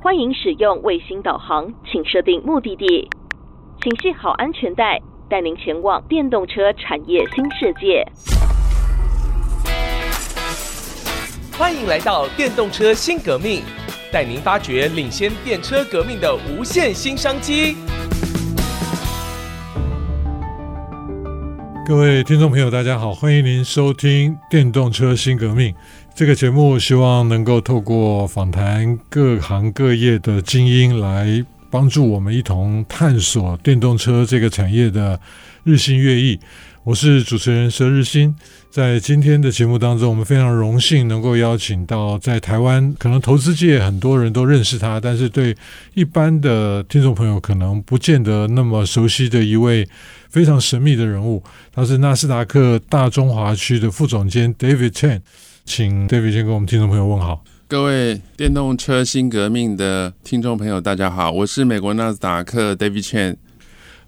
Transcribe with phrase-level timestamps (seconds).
[0.00, 3.10] 欢迎使用卫星导航，请设定目的地，
[3.82, 4.96] 请系好安全带，
[5.28, 8.06] 带您前往电动车产业新世界。
[11.58, 13.62] 欢迎来到电动车新革命，
[14.12, 17.76] 带您发掘领先电车革命的无限新商机。
[21.84, 25.72] 各位听众朋友，大家好，欢迎您收听《电动车新革命》
[26.18, 35.20] 这个节目，希望能够透过访谈各行各业的精英，来帮助我们一同探索电动车这个产业的
[35.62, 36.36] 日新月异。
[36.82, 38.34] 我是主持人佘日新，
[38.68, 45.56] 在今天的节目当中，我们非常荣幸能够邀请到在台湾可能投资界很多人都认识他，但是对
[45.94, 49.88] 一般的听众朋友可能不见得那么熟悉的一位
[50.28, 51.40] 非常神秘的人物，
[51.72, 55.20] 他是纳斯达克大中华区的副总监 David Chen，
[55.68, 57.44] 请 David 先跟我们听众朋友问好。
[57.68, 63.36] 各位电动车新革命的听众朋友，大家好，我是美国纳斯达克 David Chen。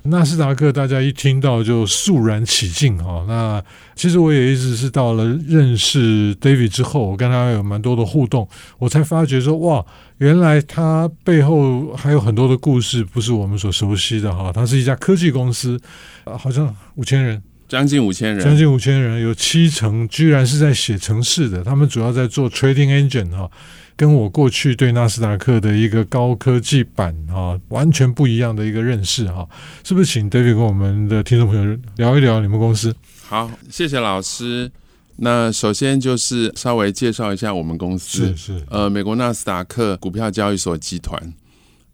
[0.05, 3.27] 纳斯达克，大家一听到就肃然起敬哈。
[3.29, 3.63] 那
[3.95, 9.85] 其实我也一直是到了认识 David 之后，我跟他有蛮多的互动，我才发觉说哇，
[10.17, 14.51] 原来他背后还有很多的故事，不是我们所熟悉的哈。
[14.51, 15.79] 他是一家科技公司，
[16.25, 21.63] 啊好像五千人，将近五千人，将近五千人，有七成居然是在写程式的。
[21.63, 23.49] 他们主要在做 Trading Engine 哈。
[23.97, 29.47] 跟我过去对纳斯达克的一个高科技版啊，完全不一样的一个认识哈，
[29.85, 30.11] 是不是？
[30.11, 32.97] 请 David 跟我们的听众朋友聊一聊你们公司。
[33.29, 34.73] 好，谢谢老师。
[35.17, 41.35] 那首先就是稍微介绍一下我们公司，是是，呃，美国纳斯达克股票交易所集团。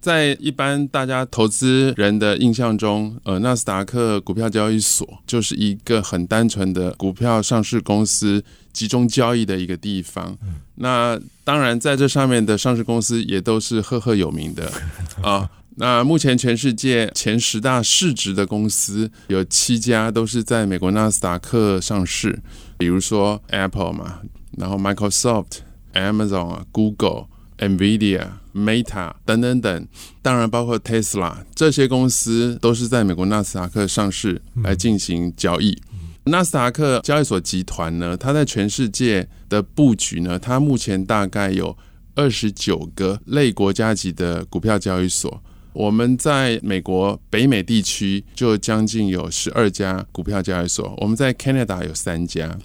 [0.07, 10.39] 在一般大家投资人的印象中，呃，纳斯达克股票交易所就是一个很单纯的股票上市公司集中交易的一个地方。
[10.77, 14.71] 那当然，在这上面的上市公司也都是赫赫有名的
[15.25, 15.51] 啊。
[15.75, 22.41] 那目前全世界前十大市值的公司有七家都是在美国纳斯达克上市，
[22.79, 24.21] 比如说 Apple 嘛，
[24.57, 25.63] 然后 Microsoft、
[25.95, 27.27] Amazon、Google、
[27.59, 28.29] NVIDIA。
[28.57, 29.87] Meta 等等等，
[30.23, 35.77] 当然包括 Tesla 这些公司都是在美国纳斯达克上市来进行交易。
[36.25, 41.77] 纳斯达克交易所集团呢，它在全世界的布局呢，它目前大概有
[42.15, 45.43] 二十九个类国家级的股票交易所。
[45.75, 52.57] 我们在美国北美地区就将近有十二家股票交易所，我们在 Canada 有三家。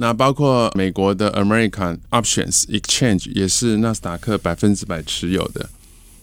[0.00, 5.68] 那包括美国的 American Options Exchange 也是纳斯达克百分之百持有的。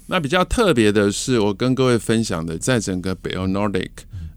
[0.07, 3.91] 那比较特别的是，我跟各位分享的，在整个北欧 Nordic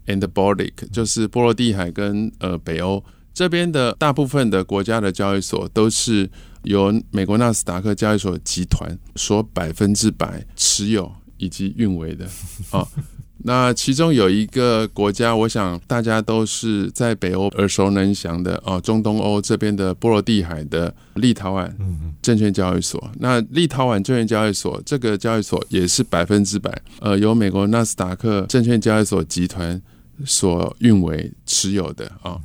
[0.05, 3.03] and Baltic，就是波罗的海跟呃北欧
[3.33, 6.29] 这边的大部分的国家的交易所，都是
[6.61, 12.29] 由美国纳斯达克交易所集团所百分之百持有以及运维的
[12.69, 12.87] 啊。
[13.43, 21.71] 那其中有一个国家，我想大家都是在北欧耳熟能详的哦，中东欧这边的波罗的海的立陶宛
[22.21, 23.11] 证券交易所。
[23.19, 29.81] 那立陶宛证券交易所这个交易所也是百分之百呃由美国纳斯达克证券交易所集团
[30.23, 32.37] 所运维持有的啊。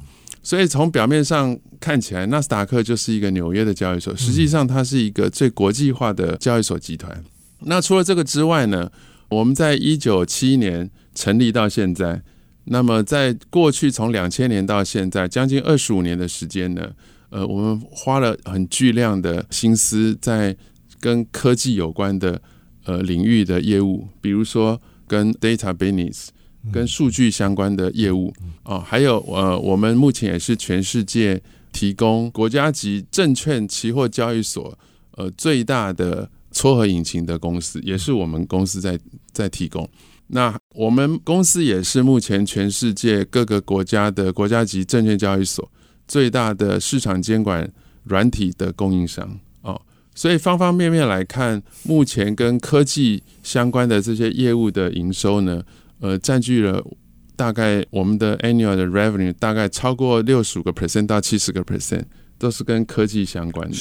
[0.42, 7.22] 所以从表面上看起来，纳斯达克就是一个纽约的交易所，实际上它是一个最国际化的交易所集团。
[7.60, 8.90] 那除了这个之外呢？
[9.28, 12.22] 我们在一九七一年成立到现在，
[12.64, 16.92] 那么在过去从两千年到现在将近二十五年的时间呢，
[17.30, 20.56] 呃，我们花了很巨量的心思在
[21.00, 22.40] 跟科技有关的
[22.84, 26.28] 呃领域的业务，比如说跟 data business
[26.72, 28.32] 跟数据相关的业务
[28.62, 34.78] 啊，还有呃，我们目前也是全世界提供国家级证券期货交易所
[35.16, 36.30] 呃最大的。
[36.56, 38.98] 撮合引擎的公司也是我们公司在
[39.30, 39.86] 在提供。
[40.28, 45.70] 那我们公司也是目前全世界各个国家的国家级证券交易所
[46.08, 47.70] 最大的市场监管
[48.04, 49.78] 软体的供应商哦。
[50.14, 55.62] 所以方方面面来看，目前跟科技相关的这些业务的营收呢，
[56.00, 56.82] 呃，占据了
[57.36, 62.04] 大概我们的 annual 的 revenue 大概超过六十五个 percent 到七十个 percent，
[62.38, 63.76] 都是跟科技相关的。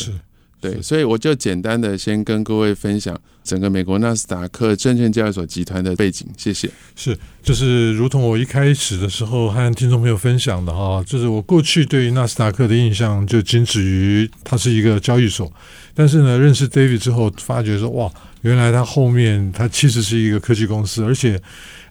[0.66, 6.68] 对，所以我就简单的先跟各位分享整个美国纳斯达克证券交易所集团的背景，谢谢。
[6.96, 15.52] 是，就是如同我一开始的时候和听众朋友分享的哈，就是我过去对于纳斯达克的印象就仅止于它是一个交易所，
[15.94, 18.12] 但是呢，认识 David 之后，发觉说哇，
[18.42, 21.40] 原来它后面它其实是一个科技公司，而且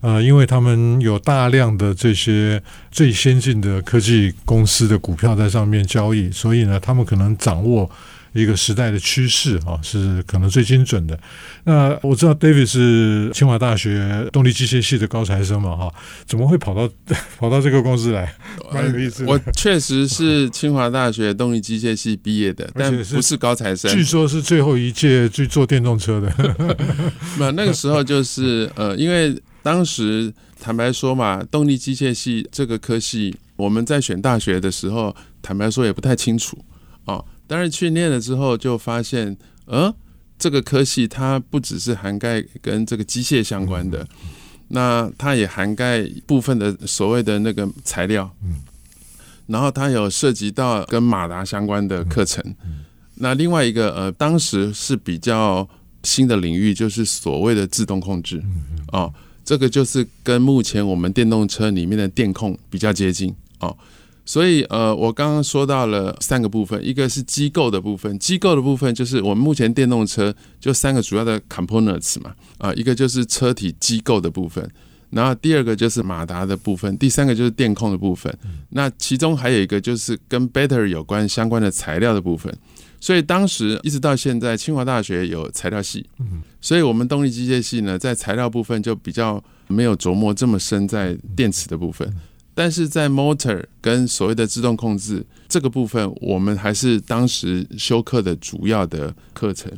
[0.01, 2.61] 呃，因为他们有大量的这些
[2.91, 7.89] 最先进的科技公司的股票在上面交易，所以呢，他们可能掌握。
[8.35, 11.19] 一个时代的趋势啊，是可能最精准的。
[11.63, 15.95] 那我知道 David 是清华大学动力机械系的高材生嘛，哈，
[16.27, 16.91] 怎么会跑到
[17.39, 18.35] 跑到这个公司来？
[18.73, 19.31] 蛮有意思的。
[19.31, 23.91] 我确实是清华大学动力机械系毕业的， 但不是高材生。
[23.93, 26.77] 据说是最后一届去做电动车的。
[27.39, 36.59] 那那个时候就是呃，因为当时坦白说嘛，动力机械系这个科系，我们在选大学的时候，坦白说也不太清楚
[37.05, 37.23] 啊。
[37.47, 39.37] 当然去念了之后，就发现，
[39.67, 39.95] 呃。
[40.37, 44.07] 这个科系它不只是涵盖跟这个机械相关的，
[44.69, 48.29] 那它也涵盖部分的所谓的那个材料，
[49.47, 52.45] 然后它有涉及到跟马达相关的课程。
[53.15, 55.67] 那另外一个呃，当时是比较
[56.03, 58.43] 新的领域，就是所谓的自动控制
[58.89, 59.11] 哦，
[59.45, 63.75] 这个就是跟目前我们电动车里面的电控比较接近哦。
[64.27, 74.67] 所以，呃，我刚刚说到了三个部分，一个是机构的部分，机构的部分就是我们目前电动车就三个主要的 components 嘛，啊，一个就是车体机构的部分，
[75.11, 78.35] 然后第二个就是马达的部分，第三个就是电控的部分。
[78.71, 82.53] 那其中还有一个就是跟 battery 有关相关的材料的部分。
[83.01, 86.07] 所以当时一直到现在，清华大学有材料系，
[86.63, 92.11] 所以我们动力机械系呢，在材料部分就比较没有琢磨这么深在电池的部分。
[92.55, 99.71] 但是在 motor 跟所谓的自动控制这个部分，我们还是当时修课的主要的课程。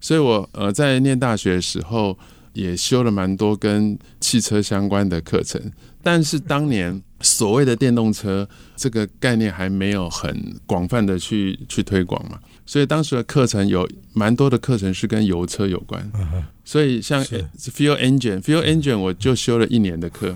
[0.00, 2.18] 所以我呃在念大学的时候
[2.54, 5.60] 也修了蛮多跟汽车相关的课程。
[6.02, 16.10] 但是当年所谓的电动车这个概念还没有很广泛的去去推广嘛，所以当时的课程有蛮多的课程是跟油车有关。
[16.64, 20.34] 所以像 fuel engine，fuel engine 我就修了一年的课。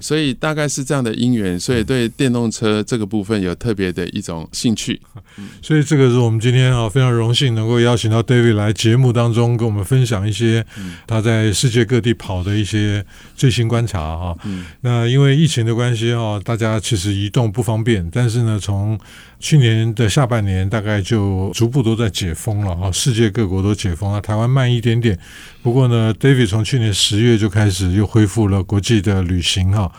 [0.00, 5.00] 所以大概是这样的因缘，所以对电动车这个部分有特别的一种兴趣。
[5.60, 10.64] 所以这个是我们今天啊非常荣幸能够邀请到 David 来节目当中跟我们分享一些
[11.04, 13.04] 他在世界各地跑的一些
[13.34, 14.36] 最新观察啊。
[14.82, 18.96] 那因为疫情的关系啊，大家其实移动不方便，但是呢，从
[19.40, 25.18] 去年的下半年大概就逐步都在解封了啊，世界各国都解封了，台湾慢一点点。
[25.62, 29.92] 不过呢，David 从去年十月就开始又恢复了国际的旅行哈。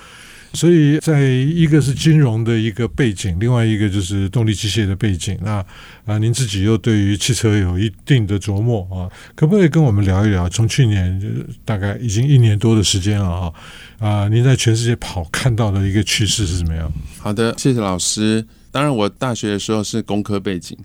[0.51, 5.37] 所以在一个是金融的一个背景，另外一个就是动力机械的背景。
[5.43, 5.63] 那
[6.05, 9.05] 啊，您自己又对于汽车有一定的琢磨啊，
[9.35, 10.49] 可不可以跟我们聊一聊？
[10.49, 13.53] 从去年大概已经一年多的时间了啊，
[13.99, 16.91] 啊，您在全世界跑看到的一个趋势是怎么样？
[17.19, 18.43] 好的，谢谢老师。
[18.71, 20.77] 当然，我大学的时候是工科背景，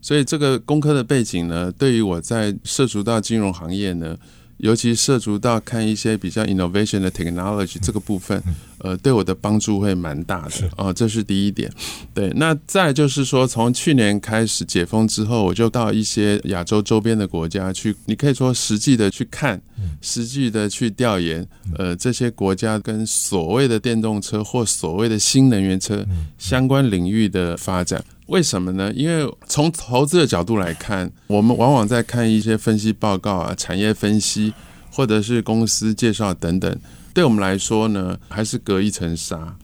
[0.00, 4.16] 所以这个工科的背景呢，对于我在涉足到金融行业呢。
[4.58, 8.42] 尤其涉足到看一些比较 innovation 的 technology 这个部分，
[8.78, 11.70] 呃，对我的帮助会蛮大的哦，这是第一点。
[12.12, 19.60] 对，那再就是说，从去年开始解封之后，我就到一些亚洲周边的国家去，你可以说实际的去看，
[20.00, 21.46] 实际的去调研，
[21.76, 26.04] 呃，这些国家跟所谓的电动车或所谓的新能源车
[26.38, 28.02] 相关领域的发展。
[28.26, 28.90] 为什么呢？
[28.94, 34.54] 因为从投资的角度来看，我们往往在看一些分析报告啊、产业分析，
[34.90, 36.80] 或者是公司介绍等等。
[37.12, 39.54] 对我们来说呢，还是隔一层纱，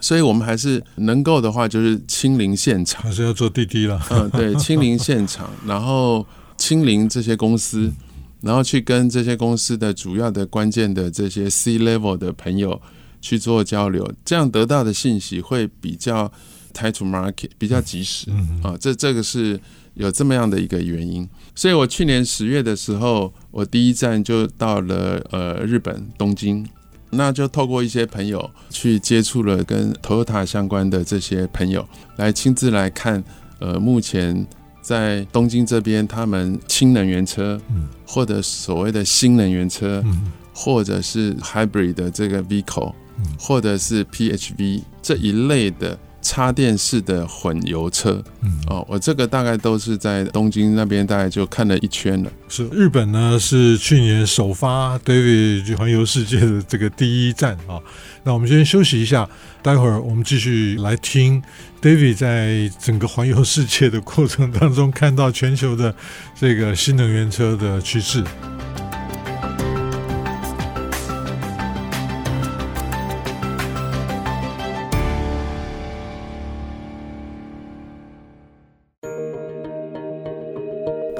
[0.00, 4.00] 所以我们还是能够的话，就是亲临现场，还是要做滴滴了。
[4.10, 6.24] 嗯，对， 亲临现场，然后
[6.56, 7.92] 亲临这些公司，
[8.40, 12.80] 然后去跟这些公司的主要的关键的这些 C level 的朋友
[13.20, 16.30] 去做交流，这样得到的信息会比较。
[16.76, 18.30] Time to market 比较及时
[18.62, 19.58] 啊，这这个是
[19.94, 26.66] 有这么样的一个原因，所以我去年十月的时候，我第一站就到了呃日本东京，
[27.12, 33.24] 那就透过一些朋友去接触了跟 Toyota 相关的这些朋友，来亲自来看
[33.58, 34.46] 呃目前
[34.82, 37.58] 在东京这边他们氢能源车，
[38.06, 40.04] 或者所谓的新能源车，
[40.52, 42.92] 或者是 hybrid 的这个 vehicle，
[43.38, 45.98] 或者是 PHV 这一类的。
[46.26, 52.30] 插电式的混油车，嗯，哦，我这个大概都是在东京那边，大概就看了一圈了。
[52.48, 57.78] 是日本呢，是去年首发 David 去环游世界的这个第一站啊。
[58.24, 59.28] 那我们先休息一下，
[59.62, 61.40] 待会儿我们继续来听
[61.80, 65.94] David 在整个环游世界的过程当中，看到全球的
[66.34, 68.24] 这个新能源车的趋势。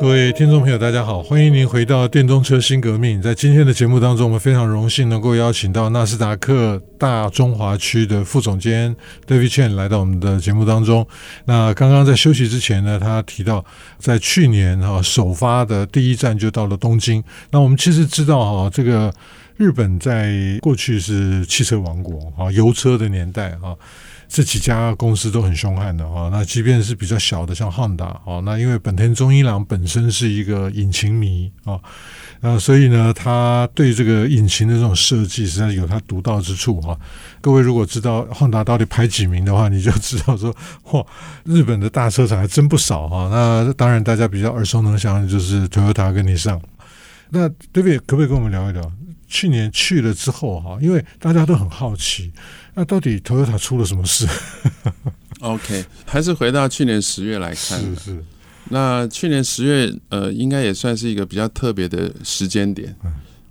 [0.06, 3.20] 各位听众朋友，大家好，欢迎您回到电动车新革命。
[3.20, 8.94] 在今天的节目当中，我们非常荣幸能够邀请到纳斯达克大中华区的副总监
[9.26, 11.04] David Chen 来到我们的节目当中。
[11.46, 13.64] 那刚刚在休息之前呢，他提到
[13.98, 17.20] 在去年哈首发的第一站就到了东京。
[17.50, 19.12] 那我们其实知道哈，这个
[19.56, 20.32] 日本在
[20.62, 23.75] 过去是汽车王国啊，油车的年代啊。
[24.28, 31.80] 这几家公司都很凶悍的哈，那即便是比较小的，像汉达啊，那因为本田中一郎本身是一个引擎迷啊，
[32.40, 36.99] 那所以呢，他对这个引擎的这种设计实在是有他独到之处哈。
[37.40, 40.54] 各位如果知道汉达到底排几名的话，你就知道说，
[40.85, 41.06] 嚯，
[41.45, 43.28] 日本的大车厂还真不少哈。
[43.30, 46.61] 那当然，大家比较耳熟能详的就是 Toyota 跟尼上。
[47.30, 48.83] 那 David 可不可以跟我们聊一聊？
[49.37, 52.33] 去年去了之后哈，因为大家都很好奇。
[52.73, 54.26] 那到底 Toyota 出了什么事
[55.40, 57.78] ？OK，还是回到去年十月来看。
[57.78, 58.25] 是是。
[58.71, 62.97] 那去年十月，呃，应该也算是一个比较特别的时间点。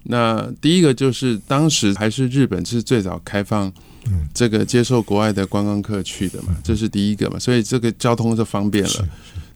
[0.02, 3.72] 那第一个就是当时还是日本是最早开放
[4.34, 9.08] 这个接受国外的观光客去的嘛，这是第一个嘛，所以这个交通就方便了。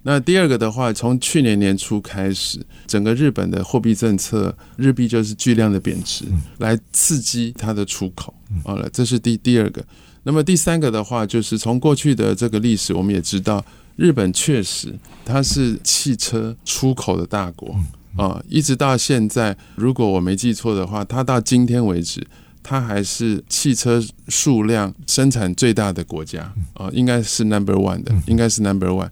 [0.04, 6.26] 那第二个的话，从去年年初开始，整个日本的货币政策，日币就是巨量的贬值，
[6.60, 8.34] 来刺激它的出口。
[8.64, 9.84] 好了，这是第第二个。
[10.24, 13.64] 那么第三个的话，就是从过去的这个历史，我们也知道，
[13.96, 14.94] 日本确实
[15.26, 17.76] 它是汽车出口的大国
[18.18, 22.26] 啊，一直到现在，如果我没记错的话，它到今天为止，
[22.64, 29.10] 它还是汽车数量生产最大的国家啊，应该是 number one 的，应该是 number one。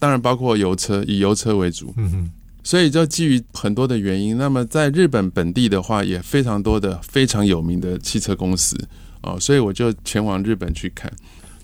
[0.00, 2.30] 当然包括油车，以油车为主，嗯哼，
[2.64, 8.76] 所以就基于很多的原因，那么在日本本地的话，也非常多的非常有名的汽车公司
[9.20, 11.12] 哦，所以我就前往日本去看。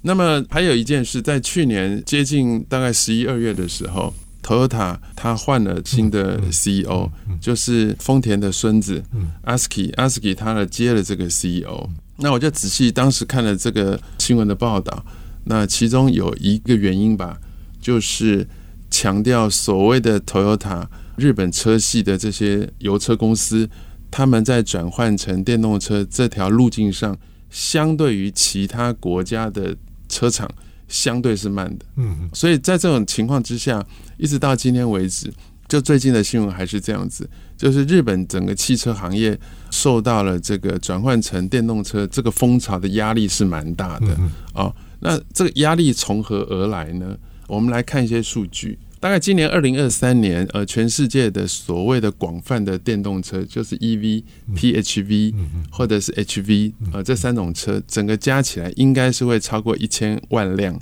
[0.03, 4.13] 那么还有一件事，在去年接近大概十一二月的时候
[4.43, 9.03] ，Toyota 他换了新的 CEO，就是丰田的孙子
[9.45, 11.89] Asuki，Asuki 他呢接了这个 CEO，
[12.19, 15.05] 那我就仔细当时看了这个新闻的报道，
[15.45, 17.39] 那其中有一个原因吧。
[17.87, 18.45] 就是
[18.91, 20.85] 强调所谓的 Toyota
[21.17, 23.71] 日本车系的这些油车公司，
[24.11, 27.17] 他们在转换成电动车这条路径上，
[27.49, 29.77] 相对于其他国家的
[30.09, 30.51] 车厂，
[30.89, 31.87] 相对是慢的。
[31.95, 33.81] 嗯，所以在这种情况之下，
[34.19, 35.33] 一直到今天为止，
[35.69, 39.39] 就最近的新闻还是这样子，就是日本整个汽车行业
[39.71, 44.09] 受到了这个转换成电动车这个风潮的压力是蛮大的。
[44.55, 47.17] 哦，那这个压力从何而来呢？
[47.49, 54.25] 我们来看一些数据，大概今年二零二三年，呃，全世界的所谓的广泛的电动车，就是 EV、
[54.55, 55.35] PHV
[55.71, 60.75] 或者是 HV，呃，这三种车，整个加起来应该是会超过一千万辆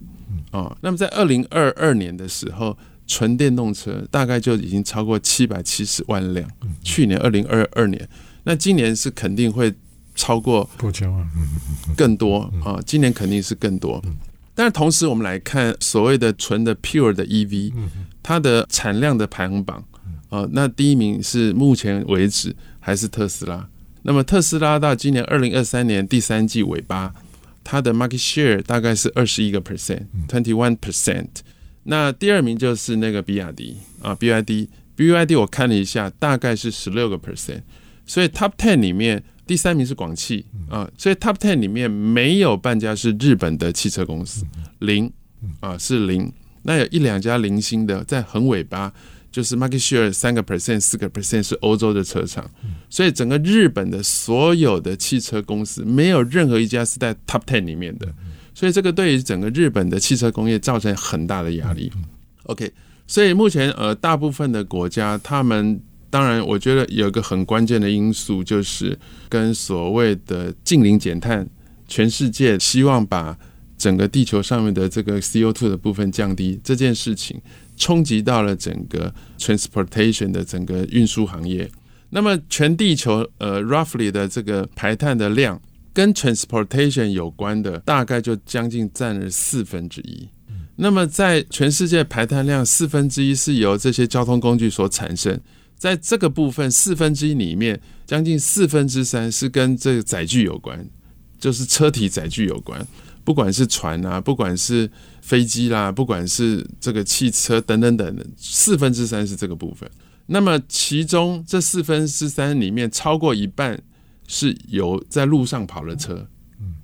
[0.51, 0.77] 啊、呃。
[0.81, 6.49] 那么在二零二二年的时候，纯电动车大概就已经超过七百七十万辆。
[6.83, 8.09] 去年二零二二年，
[8.45, 9.73] 那今年是肯定会
[10.15, 11.29] 超过多千万，
[11.97, 14.03] 更多啊、呃，今年肯定是更多。
[14.55, 17.73] 但是同时，我们来看所谓的纯的 pure 的 EV，
[18.23, 19.85] 它的产量的排行榜
[20.29, 23.69] 啊，那第一名是目前为止还是特斯拉。
[24.03, 27.13] 那么特斯拉到今年二零二三年第三季尾巴，
[27.65, 31.29] 它的 market share 大概是二十一个 percent，twenty one percent。
[31.83, 37.63] 那第二名就是那个比亚迪啊，BYD，BYD 我看了一下，大概是十六个 percent。
[38.07, 39.25] 所以 top ten 里面。
[39.47, 44.45] 第三名是广汽啊，所以 Top Ten 里面没有半家是日本的汽车公司，
[44.79, 45.13] 零
[45.61, 46.33] 啊是零。
[46.63, 48.91] 那有一两家零星的在很尾巴，
[49.31, 52.51] 就是 Market Share 三个 percent、四个 percent 是欧洲的车厂。
[52.89, 58.09] 所以整个日本的所有的汽车公司没有任何一家是在 Top Ten 里面的，
[58.55, 61.93] 所以这个对于整个日本的汽车工业造成很大的压力。
[62.45, 62.73] OK，
[63.07, 65.81] 所以目前呃大部分的国家他们。
[66.15, 68.97] 当然，我觉得有一个很关键的因素，就是
[69.29, 71.45] 跟所谓的近零减碳，
[71.89, 73.37] 全世界希望把
[73.77, 77.41] 整个地球上面的这个 CO2 的部分降低这件事情，
[77.77, 81.69] 冲击到了整个 transportation 的整个运输行业。
[82.11, 85.61] 那么，全地球呃 roughly 的这个排碳的量，
[85.93, 90.29] 跟 transportation 有关的，大概就将近占了四分之一。
[90.77, 95.41] 那么，在全世界排碳量四分之一是由这些交通工具所产生。
[95.85, 100.83] 在这个部分，四分之一里面，将近四分之三是跟这个载具有关，
[101.39, 102.87] 就是车体载具有关，
[103.23, 109.87] 不管是船啊，不管是飞机啦，不管是这个汽车等等等等，四分之三是这个部分。
[110.25, 113.79] 那么其中这四分之三里面，超过一半
[114.27, 116.27] 是有在路上跑的车。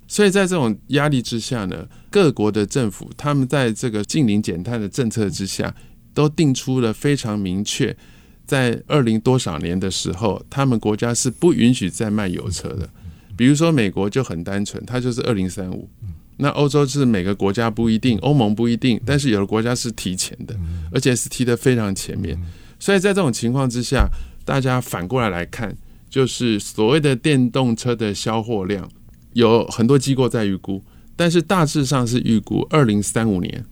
[0.07, 5.73] 所以在这种压力之下呢，各国的政府他们在这个近零减碳的政策之下。
[6.13, 7.95] 都定出了非常明确，
[8.51, 12.89] 在二零多少年的时候，他们国家是不允许再卖油车的。
[13.37, 15.89] 比如说美国就很单纯，它就是二零三五。
[16.35, 20.53] 那欧洲是每个国家不一定，欧盟不一定，但是有的国家是提前的，
[20.91, 22.37] 而且是提得非常前面。
[22.77, 24.05] 所以在这种情况之下，
[24.43, 25.73] 大家反过来来看，
[26.09, 28.85] 就是所谓的电动车的销货量，
[29.31, 30.83] 有很多机构在预估，
[31.15, 33.63] 但是大致上是预估二零三五年，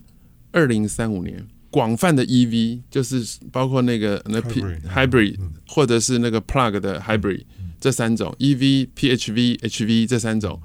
[0.54, 7.44] 二零三五年广泛的 EV，就是包括那个那 P hybrid 或者是那个 plug 的 hybrid
[7.80, 10.60] 这三种 EV、PHV、HV 这三种。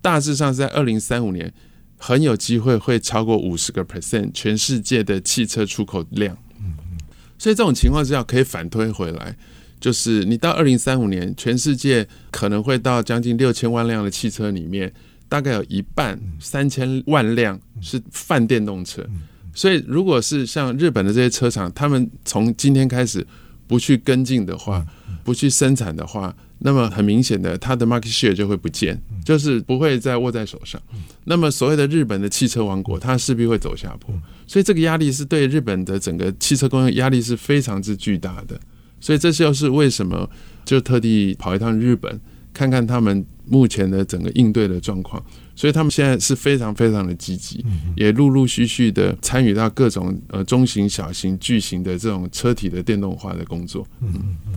[0.00, 1.52] 大致上是在二零三五年，
[1.96, 6.36] 很有机会会超过五十个 percent 全世界的汽车出口量。
[7.38, 9.36] 所以这种情况之下可以反推回来，
[9.80, 14.92] 就是你到二零三五年，全世界可能会到将近六千万辆的汽车里面，
[15.28, 19.04] 大概有一半三千万辆是泛电动车。
[19.54, 23.26] 所以如果是像日本的这些车厂，他们从今天开始
[23.66, 24.84] 不去跟进的话，
[25.24, 26.34] 不去生产的话。
[26.64, 30.80] 那么很明显的，它的 market share 就会不见，就是不会再握在手上。
[31.24, 34.14] 那么所谓的日本的汽车王国，它势必会走下坡。
[34.46, 38.56] 所以这个压力是对日本的整个汽车工业压力是非常之巨大的。
[39.00, 40.30] 所以这就是为什么
[40.64, 42.20] 就特地跑一趟日本，
[42.54, 45.20] 看看他们目前的整个应对的状况。
[45.54, 47.64] 所以他们现在是非常非常的积极，
[47.96, 53.86] 也陆陆续续的参与到各种呃中型、小型、巨型的这种车体的电动化的工作。
[54.00, 54.54] 嗯嗯，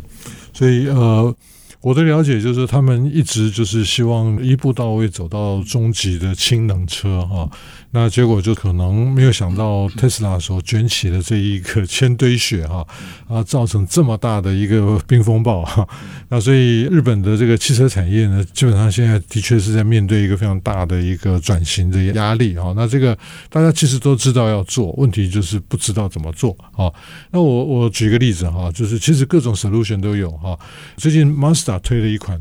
[0.54, 1.36] 所以呃。
[1.82, 7.48] 我的了解就是，他们一直就是希望一步到位走到终极的氢能车哈，
[7.96, 12.86] 那结果就可能没有想到特斯拉所卷起的这一个千堆雪哈
[13.26, 15.88] 啊，造成这么大的一个冰风暴哈，
[16.28, 22.74] 那所以日本的这个汽车产业呢，基本上现在的确是在面对一个非常大的一个转型的压力哈。
[22.76, 23.18] 那这个
[23.50, 26.92] 大家其实都知道要做，问题就是不知道怎么做啊。
[27.32, 30.60] 那我我举个例子哈，就是其实各种 solution 都有哈，
[30.98, 32.38] 最近 Mazda 推了一款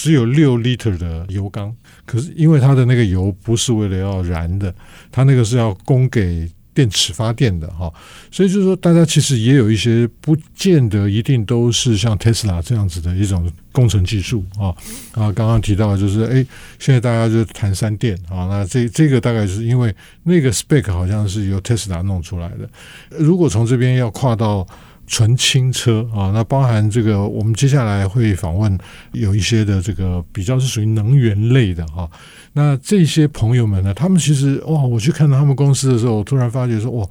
[0.00, 1.74] 只有六 liter 的油缸，
[2.06, 4.72] 可是因为它的那个油不是为了要燃的，
[5.10, 7.92] 它那个是要供给电池发电的哈，
[8.30, 14.70] 所以就是说，大家其实也有一些不见得一定都是像 Tesla 这样子的一种工程技术啊
[15.10, 16.46] 啊，刚刚提到就是哎，
[16.78, 22.70] 现在大家就谈三电啊，那这这个大概是因为那个 spec 好像是由 Tesla 弄出来的，
[23.18, 24.64] 如果从这边要跨到。
[25.08, 28.78] 纯轻车啊，那包含这个，我们接下来会访问
[29.10, 32.08] 有一些的这个比较是属于能源类的哈。
[32.52, 37.06] 那这些朋友们呢，他们其实哇，我去看到他们公司的时候，突然发觉说哇，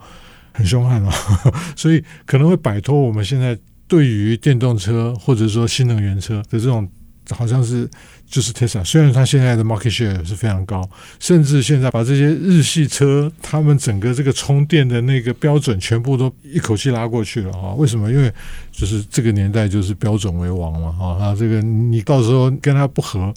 [0.54, 1.12] 很凶悍啊，
[1.76, 3.58] 所以可能会摆脱我们现在
[3.88, 6.88] 对于电动车或者说新能源车的这种。
[7.30, 7.90] 好像是
[8.30, 10.88] 就是 Tesla，虽然它现在的 market share 是非常高，
[11.20, 17.74] 甚至现在把这些日系车，他们整个这个充电的那个标准全部都一口气拉过去了啊！
[17.76, 18.12] 为什么？
[18.12, 18.32] 因为
[18.72, 21.36] 就是这个年代就是标准为王嘛啊！
[21.38, 23.34] 这个你到时候跟它不合。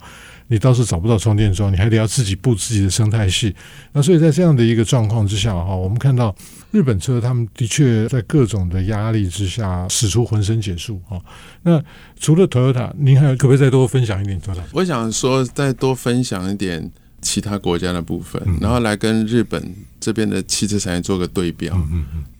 [0.51, 3.55] 你倒是找不到充电桩，你还得要自己布自己的生态系。
[3.93, 6.35] 那所以在这样的一个状况之下，哈，我们看到
[6.73, 11.23] 日本车他们的确在各种的压力之下使出浑身解数，哈。
[11.63, 11.81] 那
[12.19, 14.63] 除了 Toyota，您还可不可以再多分享一点？Toyota？？
[14.73, 16.91] 我想说再多分享一点
[17.23, 21.81] 其他国家的部分，然后来跟日本这边的汽车产业做个对标。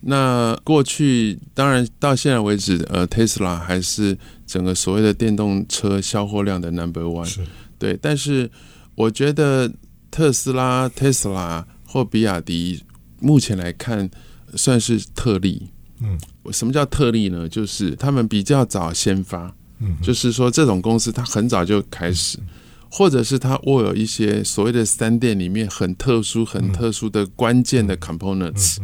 [0.01, 7.31] 那过去当然到现在为止，呃，Tesla 还是整个所谓的电动车销货量的 Number One。
[7.81, 8.47] 对，但是
[8.93, 9.73] 我觉得
[10.11, 12.79] 特斯拉、特斯拉或比亚迪
[13.19, 14.07] 目前来看
[14.53, 15.67] 算是特例。
[15.99, 16.15] 嗯，
[16.53, 17.49] 什么叫特例呢？
[17.49, 22.37] 就是他们比较早先发，嗯，就是说这种公司它很早就开始，
[22.87, 28.77] 或者是它握有一些所谓的三电里面很特殊、很特殊的关键的 components，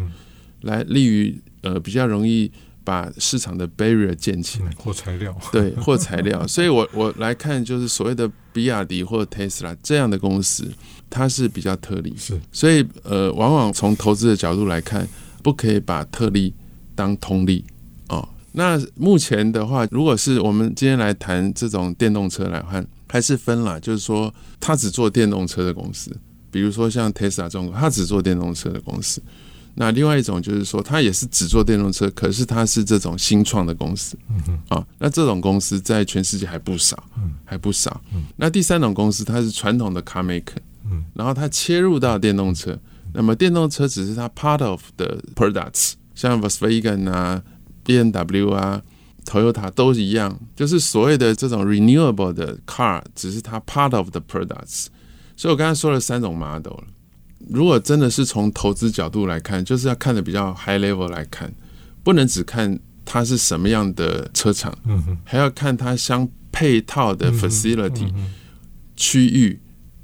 [0.62, 2.52] 来利于呃比较容易。
[2.88, 6.40] 把市场的 barrier 建起来，或材料， 对，或材料。
[6.48, 10.72] 所以我我来看，就是所谓的比亚迪或 Tesla 这样的公司，
[11.10, 12.16] 它是比较特例。
[12.18, 15.06] 是，所以呃，往往从投资的角度来看，
[15.44, 16.54] 不可以把特例
[16.96, 17.66] 当通例
[18.08, 18.26] 哦。
[18.54, 26.18] 那目前的话，如果是我们今天来谈这种电动车来看，还是分了，就是说，它只做电动车的公司，
[26.50, 29.22] 比如说像 Tesla 这种，它只做电动车的公司。
[29.80, 34.18] 那另外一种就是说，它也是只做电动车，可是它是这种新创的公司，
[34.70, 37.04] 啊，那这种公司在全世界还不少，
[37.46, 38.02] 还不少。
[38.38, 40.58] 那第三种公司，它是传统的 car maker，
[41.14, 42.76] 然后它切入到电动车，
[43.14, 47.40] 那么电动车只是它 part of 的 products，像 Volkswagen 啊、
[47.84, 48.82] B N W 啊、
[49.26, 54.88] Toyota 都一样，就是所谓的这种 renewable 的 car，只是它 part of the products。
[55.36, 56.84] 所以我刚才说了三种 model 了。
[57.50, 61.54] 如果真的是从投资角度来看，就是要看的比较 high level 来看，
[62.04, 68.34] 不能只看它是什么样的车厂，嗯，还要看它相配套的 facility、嗯
[68.96, 69.60] 区域、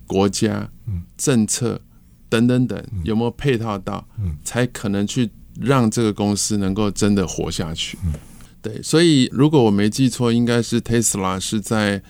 [0.06, 1.82] 国家嗯、政策
[2.30, 4.38] 等等等有没有配套到，嗯。
[4.44, 5.28] 才可能去
[5.60, 7.98] 让这个公司能够真的活下去。
[8.06, 8.14] 嗯。
[8.62, 12.04] 对，所以如果我没记错，应该是 Tesla 是在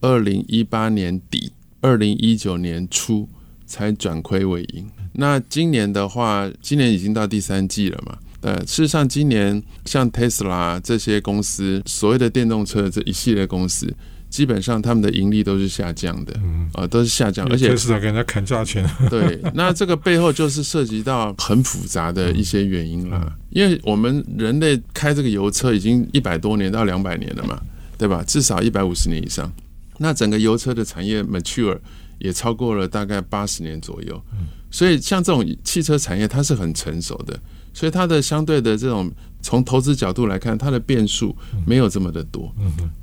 [0.00, 3.28] 二零一八年底、二零一九年初
[3.70, 4.84] 才转亏为盈。
[5.12, 8.18] 那今年的话，今年已经到第三季了嘛？
[8.40, 13.94] 呃，事实上，今年像 Tesla 这些公司，所谓的电动车这一系列公司，
[14.28, 23.30] 基本上他们的盈利都是下降的，嗯，啊、呃，都是下降，而且 Tesla 给人家砍价钱， 对，那这个背后就是涉及到很复杂的一些原因啦。
[23.50, 27.60] 因为我们人类开这个油车已经一百多年到两百年了嘛，
[27.98, 28.24] 对吧？
[28.26, 29.52] 至少一百五十年以上。
[29.98, 31.78] 那整个油车的产业 mature
[32.20, 34.22] 也超过了大概八十年左右，
[34.70, 37.38] 所以像这种汽车产业它是很成熟的。
[37.72, 39.08] 所以它的相对的这种
[39.40, 42.52] 从投资角度来看，它的变数没有这么的多。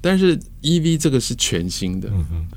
[0.02, 2.12] 但是 EV 这个是全新的，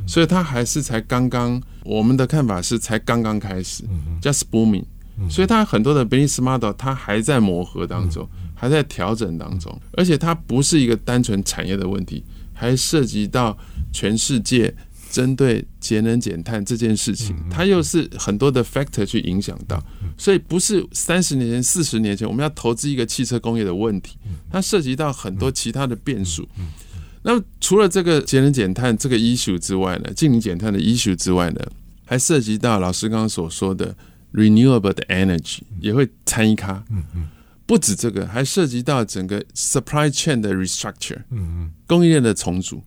[0.08, 1.62] 所以它还是才刚刚。
[1.84, 3.84] 我们的看法是才刚刚开始
[4.20, 4.82] ，just booming。
[5.30, 13.56] 所以它很多的 business model 它还在磨合当中，还在调整当中，而且它不是一个单纯产业的问题，还涉及到
[13.92, 14.74] 全世界。
[15.10, 19.82] 针对节能减碳这件事情，它又是很多的 factor 去影响到，
[20.16, 24.16] 所以不是三十年前、四十年前我们要投资一个汽车工业的问题，
[24.50, 26.48] 它涉及到很多其他的变数。
[27.22, 31.60] 那么除了这个节能减碳这个 issue 之外呢，净零减碳的 issue 之外呢，
[32.06, 33.94] 还涉及到老师刚刚所说的
[34.32, 36.82] renewable 的 energy 也会参一咖。
[37.66, 41.18] 不止这个，还涉及到整个 supply chain 的 restructure，
[41.86, 42.82] 供应链的重组。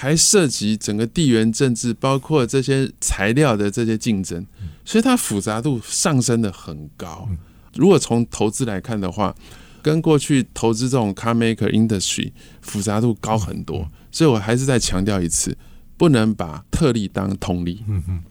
[0.00, 4.46] 还涉及整个地缘政治，包括这些材料的这些竞争，
[4.82, 7.28] 所以它复杂度上升的很高。
[7.74, 9.34] 如果从投资来看的话，
[9.82, 12.32] 跟过去投资这种 car maker industry
[12.62, 13.86] 复杂度高很多。
[14.10, 15.54] 所以我还是再强调一次，
[15.98, 17.84] 不能把特例当通例。
[17.86, 18.22] 嗯嗯，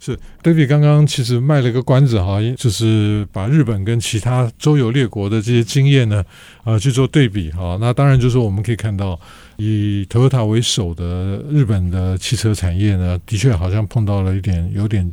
[0.00, 6.24] 是 David 刚刚其实卖了一个关子哈，就是把日本跟其他周游列国的这些经验呢，
[6.64, 7.76] 啊去做对比哈。
[7.78, 9.20] 那当然就是我们可以看到。
[9.60, 15.12] 以丰田为首的日本的汽车产业呢，的确好像碰到了一点有点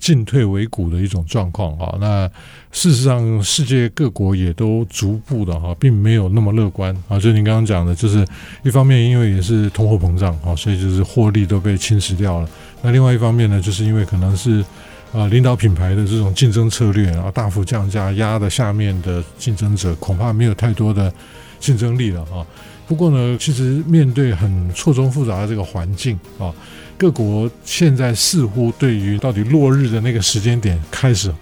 [0.00, 1.96] 进退维谷的一种状况啊。
[2.00, 2.28] 那
[2.72, 7.20] 事实上，世界各国也都逐步的哈，并没有那么乐观啊。
[7.20, 8.26] 就您刚刚讲的，就是
[8.64, 12.48] 一方面因为也是通货膨胀啊，所以就是获利都被侵蚀掉了。
[12.82, 14.64] 那另外一方面呢，就是因为可能是
[15.12, 21.12] 啊领导品牌的这种竞争策略啊，大幅降价，压的下面的竞争者恐怕没有太多的
[21.60, 22.44] 竞争力了啊。
[22.86, 26.52] 不过呢，其实面对很错综复杂的这个环境啊，
[26.96, 31.32] 各国现在似乎对于到底落日的那个时间点开始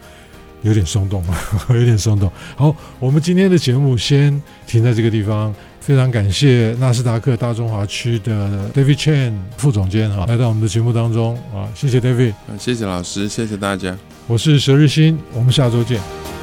[0.62, 1.37] 有点松动了，
[1.70, 2.31] 有点松动。
[2.57, 5.55] 好，我们今天的节目先停在这个地方。
[5.83, 13.98] 非常感谢纳斯达克大中华区的 David Chen 副总监哈，来到我们的节目当中啊，谢谢 David，谢谢老师，谢谢大家。
[14.28, 16.41] 我是佘日新，我们下周见。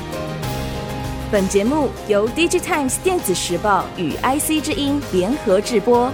[1.32, 6.12] 本节目由 DigiTimes 电子时报与 IC 之音联合制播。